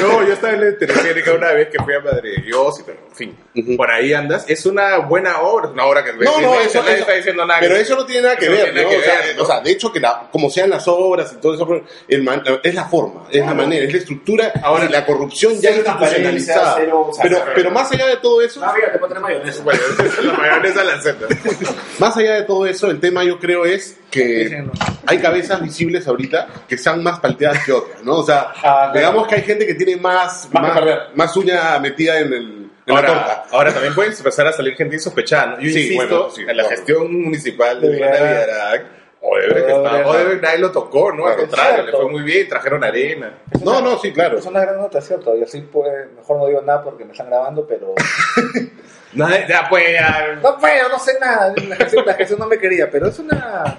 No, 0.00 0.26
yo 0.26 0.32
estaba 0.32 0.52
en 0.54 0.60
la 0.72 0.78
telefónica 0.78 1.32
una 1.32 1.52
vez 1.52 1.68
que 1.68 1.82
fui 1.82 1.94
a 1.94 2.00
Madrid 2.00 2.42
Dios, 2.44 2.82
pero 2.86 2.98
en 3.08 3.14
fin, 3.14 3.76
por 3.76 3.90
ahí 3.90 4.12
andas. 4.14 4.44
Es 4.48 4.64
una 4.66 4.98
buena 4.98 5.40
obra, 5.40 5.68
una 5.68 5.84
obra 5.84 6.02
que 6.04 6.12
No, 6.14 6.40
no, 6.40 6.60
eso, 6.60 6.80
nadie 6.80 6.92
eso- 6.94 7.00
está 7.02 7.12
diciendo 7.12 7.44
nada. 7.44 7.60
Pero 7.60 7.76
eso 7.76 7.94
no 7.96 8.06
tiene 8.06 8.22
nada 8.22 8.36
que 8.36 8.48
ver, 8.48 8.64
tiene 8.72 8.82
¿no? 8.82 8.88
que 8.88 8.96
o, 8.96 9.02
sea, 9.02 9.20
ver, 9.20 9.36
¿no? 9.36 9.42
o 9.42 9.46
sea, 9.46 9.60
de 9.60 9.70
hecho, 9.70 9.92
que 9.92 10.00
la, 10.00 10.28
como 10.32 10.48
sean 10.50 10.70
las 10.70 10.88
obras 10.88 11.32
y 11.32 11.36
todo 11.40 11.54
eso, 11.54 11.68
el 12.08 12.22
man- 12.22 12.42
es 12.62 12.74
la 12.74 12.84
forma, 12.86 13.26
es 13.30 13.44
la 13.44 13.54
manera, 13.54 13.84
es 13.84 13.92
la 13.92 13.98
estructura, 13.98 14.52
Ahora, 14.62 14.86
y 14.86 14.88
la 14.88 15.04
corrupción 15.04 15.60
ya 15.60 15.70
institucionalizada. 15.70 16.74
cero- 16.78 17.06
o 17.08 17.12
sea, 17.12 17.22
pero, 17.22 17.44
pero 17.54 17.70
más 17.70 17.90
allá 17.92 18.06
de 18.06 18.16
todo 18.16 18.40
eso, 18.42 18.60
Ah, 18.64 18.72
mira, 18.74 18.92
te 18.92 19.20
mayonesa. 19.20 19.62
Bueno, 19.62 19.80
la 20.22 20.32
mayonesa 20.32 20.84
la 20.84 21.00
Z. 21.00 21.26
más 21.98 22.16
allá 22.16 22.34
de 22.34 22.42
todo 22.42 22.66
eso, 22.66 22.90
el 22.90 23.00
tema 23.00 23.24
yo 23.24 23.38
creo 23.38 23.64
es 23.64 23.96
que 24.12 24.62
no. 24.64 24.70
hay 25.06 25.18
cabezas 25.18 25.60
visibles 25.60 26.06
ahorita 26.06 26.46
que 26.68 26.76
están 26.76 27.02
más 27.02 27.18
palteadas 27.18 27.64
que 27.64 27.72
otras, 27.72 28.02
¿no? 28.04 28.18
O 28.18 28.22
sea, 28.24 28.52
Ah, 28.62 28.90
claro. 28.92 28.92
digamos 28.94 29.26
que 29.26 29.34
hay 29.36 29.42
gente 29.42 29.66
que 29.66 29.74
tiene 29.74 29.96
más, 29.96 30.48
Más 30.52 30.80
más 31.14 31.36
uña 31.36 31.78
metida 31.80 32.20
en, 32.20 32.32
el, 32.32 32.70
Ahora, 32.88 33.44
ahora 33.52 33.72
también 33.72 33.94
puede 33.94 34.10
empezar 34.10 34.46
a 34.46 34.52
salir 34.52 34.74
gente 34.74 34.96
insospechada. 34.96 35.46
¿no? 35.46 35.60
Yo 35.60 35.70
Sí, 35.70 35.82
insisto 35.92 35.96
bueno, 35.96 36.30
sí, 36.30 36.40
en 36.42 36.46
la 36.48 36.52
claro. 36.54 36.68
gestión 36.68 37.22
municipal 37.22 37.80
de 37.80 37.88
Villarreal. 37.88 38.22
Villarreal. 38.28 38.86
Odebrecht, 39.24 39.66
que 39.66 39.72
estaba- 39.72 40.06
Odebrecht. 40.10 40.42
Nadie 40.42 40.58
lo 40.58 40.72
tocó, 40.72 41.12
¿no? 41.12 41.26
Al 41.28 41.34
Claro. 41.36 41.48
contrario, 41.48 41.84
le 41.86 41.92
fue 41.92 42.10
muy 42.10 42.22
bien, 42.22 42.48
trajeron 42.48 42.82
arena. 42.82 43.38
No, 43.64 43.80
no, 43.80 43.96
sí, 43.98 44.12
claro. 44.12 44.36
Es 44.38 44.46
una 44.46 44.60
gran 44.62 44.78
nota, 44.78 45.00
¿cierto? 45.00 45.36
Y 45.36 45.44
así, 45.44 45.60
pues, 45.60 45.92
mejor 46.16 46.38
no 46.38 46.46
digo 46.48 46.60
nada 46.62 46.82
porque 46.82 47.04
me 47.04 47.12
están 47.12 47.28
grabando, 47.28 47.64
pero... 47.66 47.94
Nadie- 49.14 49.46
ya, 49.48 49.66
pues, 49.68 49.84
ya. 49.92 50.38
No 50.42 50.58
puedo, 50.58 50.88
no 50.88 50.98
sé 50.98 51.12
nada. 51.20 51.54
La 51.68 51.76
gestión, 51.76 52.04
la 52.06 52.14
gestión 52.14 52.40
no 52.40 52.46
me 52.46 52.58
quería, 52.58 52.90
pero 52.90 53.06
es 53.08 53.18
una... 53.20 53.78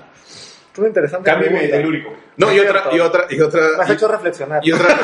Es 0.73 0.79
una 0.79 0.87
interesante 0.87 1.29
Cámbiame 1.29 1.61
de 1.61 1.67
telúrico. 1.69 2.13
No, 2.37 2.51
y 2.51 2.59
otra, 2.59 2.83
y 2.91 2.99
otra, 2.99 3.25
y 3.29 3.35
Me 3.37 3.43
has 3.43 3.47
otra, 3.53 3.93
hecho 3.93 4.07
reflexionar. 4.07 4.59
y 4.65 4.71
otra, 4.71 4.97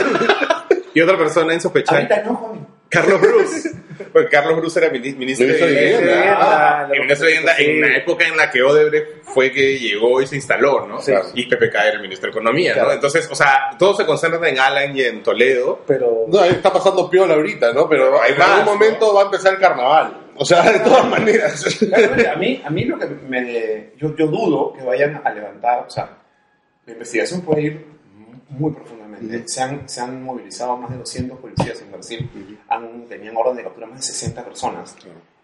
y 0.96 1.02
otra 1.02 1.18
persona 1.18 1.54
insospechada. 1.54 2.00
Ahorita 2.00 2.24
no, 2.24 2.36
joven. 2.36 2.68
Carlos 2.90 3.22
Bruce. 3.22 3.70
Porque 4.14 4.30
Carlos 4.30 4.58
Bruce 4.58 4.80
era 4.80 4.90
mini- 4.92 5.14
ministro, 5.16 5.46
de 5.46 5.54
Vivienda. 5.54 6.90
Y 6.96 7.00
ministro 7.00 7.28
de 7.28 7.34
Vivienda 7.34 7.56
en 7.60 7.82
la 7.82 7.98
época 7.98 8.26
en 8.28 8.36
la 8.36 8.50
que 8.50 8.64
Odebrecht 8.64 9.24
fue 9.26 9.52
que 9.52 9.78
llegó 9.78 10.20
y 10.22 10.26
se 10.26 10.38
instaló, 10.38 10.88
¿no? 10.88 11.00
Sí. 11.00 11.14
Y 11.36 11.46
PPK 11.46 11.76
era 11.76 11.90
el 11.92 12.02
ministro 12.02 12.28
de 12.28 12.32
Economía, 12.32 12.76
¿no? 12.76 12.92
Entonces, 12.92 13.28
o 13.30 13.36
sea, 13.36 13.70
todo 13.78 13.94
se 13.94 14.08
concentra 14.08 14.50
en 14.50 14.58
Alan 14.58 14.98
y 14.98 15.04
en 15.04 15.22
Toledo. 15.22 15.84
Pero... 15.86 16.26
No, 16.30 16.44
está 16.44 16.74
pasando 16.74 17.08
piola 17.10 17.36
ahorita, 17.36 17.74
¿no? 17.74 17.88
Pero 17.88 18.06
Pero 18.06 18.22
hay 18.24 18.34
en 18.34 18.42
algún 18.42 18.66
momento 18.66 19.14
va 19.14 19.22
a 19.22 19.26
empezar 19.26 19.54
el 19.54 19.60
carnaval. 19.60 20.18
O 20.40 20.46
sea, 20.46 20.72
de 20.72 20.80
todas 20.80 21.06
maneras. 21.08 21.66
A 22.32 22.36
mí, 22.38 22.62
a 22.64 22.70
mí 22.70 22.86
lo 22.86 22.98
que 22.98 23.08
me... 23.08 23.92
Yo, 23.98 24.16
yo 24.16 24.28
dudo 24.28 24.74
que 24.74 24.84
vayan 24.84 25.22
a 25.24 25.32
levantar, 25.32 25.86
o 25.86 25.90
sea, 25.90 26.18
la 26.86 26.94
investigación 26.94 27.42
puede 27.42 27.62
ir 27.62 27.86
muy 28.50 28.72
profundamente. 28.72 29.48
se, 29.48 29.62
han, 29.62 29.88
se 29.88 30.02
han 30.02 30.24
movilizado 30.24 30.78
más 30.78 30.90
de 30.92 30.98
200 30.98 31.40
policías 31.40 31.82
en 31.82 31.92
Brasil, 31.92 32.30
han, 32.70 33.06
tenían 33.06 33.36
orden 33.36 33.58
de 33.58 33.64
captura 33.64 33.88
más 33.88 34.00
de 34.00 34.08
60 34.08 34.46
personas 34.46 34.96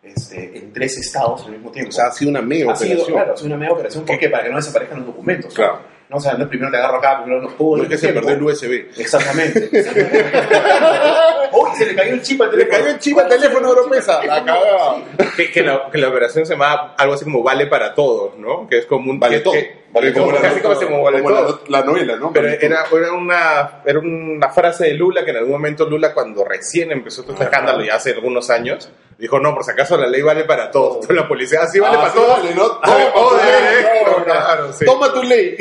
este, 0.02 0.58
en 0.58 0.72
tres 0.72 0.98
estados 0.98 1.46
al 1.46 1.52
mismo 1.52 1.72
tiempo. 1.72 1.90
O 1.90 1.92
sea, 1.92 2.06
ha 2.06 2.12
sido 2.12 2.32
una 2.32 2.42
mega 2.42 2.72
ha 2.72 2.76
sido, 2.76 2.94
operación. 2.94 3.16
claro, 3.16 3.34
ha 3.34 3.38
sido 3.38 3.48
una 3.48 3.58
mega 3.58 3.74
operación. 3.74 4.06
¿Por 4.06 4.18
qué? 4.18 4.30
Para 4.30 4.44
que 4.44 4.50
no 4.50 4.56
desaparezcan 4.56 5.00
los 5.00 5.08
documentos. 5.08 5.54
Claro. 5.54 5.95
No, 6.10 6.18
o 6.18 6.20
sea, 6.20 6.34
no 6.34 6.44
es 6.44 6.50
primero 6.50 6.70
te 6.72 6.78
agarro 6.78 6.98
acá, 6.98 7.24
primero 7.24 7.42
los 7.42 7.54
pudo. 7.54 7.78
No 7.78 7.84
es 7.84 7.90
que 7.90 7.98
se 7.98 8.10
perdió 8.14 8.32
el 8.36 8.44
USB. 8.44 8.86
Exactamente. 8.98 9.70
Uy, 11.52 11.70
se 11.78 11.86
le 11.88 11.96
cayó 11.96 12.14
el 12.14 12.22
chip 12.22 12.42
al 12.42 12.52
Le 12.52 12.58
teléfono. 12.58 12.78
cayó 12.84 12.94
el 12.96 13.00
chip 13.00 13.18
al 13.20 13.28
teléfono 13.28 13.70
Oropesa. 13.72 14.24
La 14.26 14.36
cagaba. 14.46 14.98
Que, 15.36 15.52
que 15.52 15.64
la, 15.64 15.90
que 15.92 15.98
la 15.98 16.10
operación 16.10 16.46
se 16.46 16.54
llamaba 16.54 16.94
algo 16.98 17.14
así 17.16 17.24
como 17.24 17.42
Vale 17.44 17.68
para 17.68 17.94
Todos, 17.94 18.38
¿no? 18.38 18.68
Que 18.68 18.80
es 18.80 18.86
como 18.86 19.10
un... 19.12 19.20
Vale 19.20 19.38
que- 19.38 19.44
todo. 19.44 19.54
que- 19.54 19.85
Vale 19.96 20.14
como 20.14 20.32
todo. 20.32 20.42
casi 20.42 20.60
como, 20.62 20.76
como 20.76 21.04
Vale 21.04 21.24
Como 21.24 21.30
la, 21.36 21.60
la 21.80 21.82
novela, 21.84 22.16
¿no? 22.18 22.32
Pero 22.34 22.50
era, 22.50 22.86
era, 22.92 23.12
una, 23.14 23.82
era 23.86 24.00
una 24.00 24.50
frase 24.50 24.86
de 24.88 24.94
Lula 24.94 25.24
que 25.26 25.32
en 25.32 25.38
algún 25.38 25.54
momento 25.54 25.86
Lula, 25.90 26.14
cuando 26.14 26.44
recién 26.44 26.92
empezó 26.92 27.24
todo 27.24 27.32
este 27.34 27.46
escándalo, 27.46 27.84
ya 27.84 27.96
hace 27.96 28.12
algunos 28.12 28.50
años, 28.50 28.90
dijo, 29.18 29.40
no, 29.40 29.54
por 29.56 29.64
si 29.64 29.72
acaso 29.72 29.98
la 29.98 30.08
ley 30.08 30.22
vale 30.22 30.44
para 30.44 30.70
todos. 30.70 30.96
Entonces 30.96 31.16
la 31.16 31.28
policía, 31.28 31.62
así 31.64 31.80
vale 31.80 31.96
Ah, 31.98 32.02
para 32.02 32.12
sí, 32.12 32.18
todos. 32.20 32.30
vale, 32.44 32.56
¿no? 32.56 32.64
Ah, 32.84 32.86
Toma 32.86 33.12
oh, 33.16 33.38
ley, 33.38 33.76
de- 33.76 34.12
no, 34.18 34.24
claro, 34.26 34.74
sí. 34.74 34.86
Toma 34.86 35.14
tu 35.14 35.24
ley. 35.24 35.58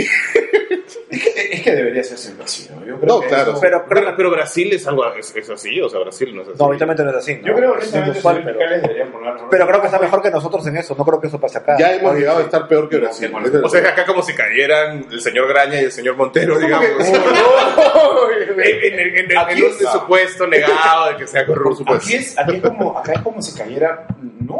Que, 1.64 1.74
debería 1.74 2.04
ser 2.04 2.18
siempre 2.18 2.44
así, 2.44 2.68
¿no? 2.70 2.84
Yo 2.84 2.98
creo 3.00 3.14
No, 3.16 3.20
que 3.22 3.28
claro. 3.28 3.52
eso- 3.52 3.60
Pero, 3.60 3.84
Pero, 3.88 4.14
pero 4.16 4.30
Brasil 4.30 4.72
es 4.72 4.86
algo, 4.86 5.06
es, 5.14 5.34
es 5.34 5.50
así, 5.50 5.80
o 5.80 5.88
sea, 5.88 6.00
Brasil 6.00 6.34
no 6.36 6.42
es 6.42 6.48
así. 6.48 6.58
No, 6.58 6.64
obviamente 6.66 7.02
no 7.04 7.10
es 7.10 7.16
así. 7.16 7.36
¿no? 7.36 7.46
Yo 7.48 7.54
creo 7.54 7.72
que 7.78 7.86
pero, 7.92 8.12
fiscales 8.12 8.44
deberían 8.82 9.10
poner... 9.12 9.34
pero 9.50 9.66
creo 9.66 9.80
que 9.80 9.86
está 9.86 9.98
mejor 9.98 10.22
que 10.22 10.30
nosotros 10.30 10.66
en 10.66 10.76
eso. 10.76 10.94
No 10.96 11.04
creo 11.04 11.20
que 11.20 11.26
eso 11.28 11.40
pase 11.40 11.58
acá. 11.58 11.76
Ya 11.78 11.94
hemos 11.94 12.14
llegado 12.16 12.38
a 12.38 12.42
estar 12.42 12.68
peor 12.68 12.88
que 12.88 12.98
Brasil. 12.98 13.30
bueno, 13.32 13.48
O 13.64 13.68
sea, 13.68 13.80
acá 13.88 14.04
como 14.04 14.22
si 14.22 14.34
cayeran 14.34 15.06
el 15.10 15.20
señor 15.20 15.48
Graña 15.48 15.80
y 15.80 15.84
el 15.84 15.92
señor 15.92 16.16
Montero, 16.16 16.58
digamos. 16.58 16.86
en, 16.98 18.60
en- 18.60 19.00
en- 19.00 19.30
en- 19.30 19.58
en 19.58 19.64
un 19.64 19.72
supuesto 19.92 20.46
negado 20.46 21.08
de 21.10 21.16
que 21.16 21.26
sea 21.26 21.46
corrupto. 21.46 21.84
Aquí 21.92 22.14
es, 22.14 22.38
aquí 22.38 22.56
es 22.56 22.62
como, 22.62 22.98
acá 22.98 23.12
es 23.14 23.20
como 23.22 23.40
si 23.42 23.56
cayera, 23.56 24.06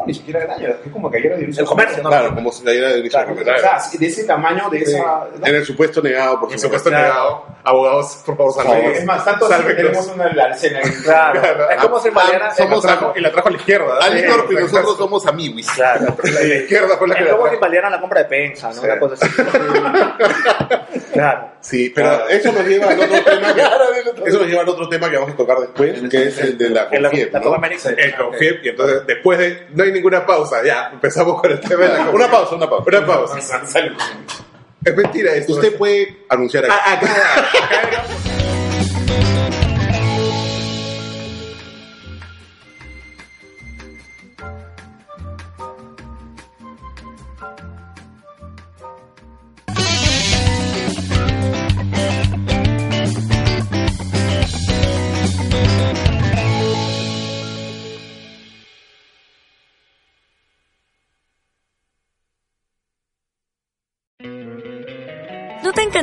no, 0.05 0.07
ni 0.07 0.15
siquiera 0.15 0.41
Graña, 0.41 0.69
es 0.85 0.93
como 0.93 1.11
cayera 1.11 1.37
Dionisio 1.37 1.63
El 1.63 1.69
comercio, 1.69 2.03
¿no? 2.03 2.09
Claro, 2.11 2.35
como 2.35 2.53
si 2.53 2.65
la 2.65 2.73
era 2.73 2.89
de 2.93 2.99
inicio 3.01 3.19
Claro, 3.19 3.35
de 3.35 3.41
O 3.51 3.59
sea, 3.59 3.79
de 3.99 4.07
ese 4.07 4.25
tamaño, 4.25 4.69
de 4.71 4.79
esa... 4.79 5.27
En 5.43 5.55
el 5.55 5.65
supuesto 5.65 6.03
negado, 6.03 6.41
por 6.41 6.49
supuesto. 6.51 6.67
supuesto 6.67 6.91
negado. 6.91 7.47
Abogados, 7.65 8.23
por 8.27 8.37
favor, 8.37 8.53
salven. 8.55 8.85
Es 8.93 9.05
más, 9.05 9.25
tanto 9.25 9.47
así 9.47 9.63
que 9.65 9.75
tenemos 9.75 10.07
una 10.09 10.33
la 10.33 10.51
escena. 10.51 10.81
Claro. 11.03 11.71
Es 11.71 11.77
como 11.83 11.99
si 12.01 12.11
Mariana... 12.11 12.51
Y 12.59 12.63
la 12.63 12.81
trajo- 12.81 13.13
y 13.17 13.21
la 13.21 13.33
trajo 13.33 13.49
a 13.49 13.51
la 13.53 13.57
izquierda. 13.57 13.99
Ali 14.03 14.21
Sí, 14.21 14.27
Corp 14.27 14.51
y 14.51 14.55
exacto. 14.55 14.77
nosotros 14.77 14.97
somos 14.99 15.27
amiguis. 15.27 15.71
Claro. 15.71 16.17
La, 16.25 16.31
la 16.41 16.55
izquierda 16.57 16.97
fue 16.99 17.09
la 17.09 17.15
que 17.15 17.25
Es 17.25 17.31
como 17.33 17.49
si 17.51 17.57
valieran 17.57 17.93
la 17.93 18.01
compra 18.01 18.21
de 18.23 18.27
pensa, 18.29 18.71
¿no? 18.73 18.83
Una 18.83 18.99
cosa 18.99 19.25
así. 19.25 19.35
claro. 21.13 21.51
Sí, 21.61 21.91
pero 21.95 22.09
Claro. 22.09 22.29
eso 22.29 22.53
nos 22.53 22.67
lleva 22.67 22.89
al 22.91 23.01
otro 23.01 23.23
tema 23.25 23.55
que, 23.55 24.29
eso 24.29 24.39
nos 24.39 24.47
lleva 24.49 24.63
al 24.63 24.69
otro 24.69 24.89
tema 24.89 25.11
que 25.11 25.17
vamos 25.17 25.33
a 25.33 25.37
tocar 25.37 25.59
después, 25.61 26.03
que 26.11 26.29
es 26.29 26.39
el 26.39 26.59
de 26.59 26.69
la 26.71 26.89
En 26.91 27.03
la, 27.03 27.09
CONFIEP, 27.09 27.33
la 27.33 27.41
¿no? 27.41 27.55
El 27.97 28.15
CONFIEP, 28.17 28.65
y 28.65 28.69
entonces 28.69 29.07
después 29.07 29.39
de. 29.39 29.67
No 29.73 29.85
hay 29.85 29.93
ninguna 29.95 30.27
pausa, 30.27 30.63
ya, 30.63 30.91
empezamos 30.93 31.41
con 31.41 31.51
el 31.51 31.61
tema 31.61 31.85
de 31.85 31.89
la 31.89 32.11
Una 32.11 32.31
pausa, 32.31 32.55
una 32.55 32.69
pausa. 32.69 32.85
Una 32.87 33.07
pausa. 33.07 33.39
Es 34.85 34.95
mentira 34.95 35.33
esto. 35.35 35.55
Usted 35.55 35.79
puede 35.79 36.27
anunciar 36.29 36.67
aquí. 36.67 36.75
Ah, 36.75 36.93
acá, 36.93 37.07
acá, 37.07 38.05